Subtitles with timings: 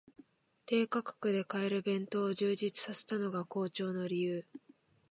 [0.65, 4.47] 低価格で買える弁当を充実させたのが好調の理由